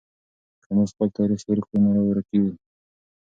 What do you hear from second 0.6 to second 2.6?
که موږ خپل تاریخ هېر کړو نو ورکېږو.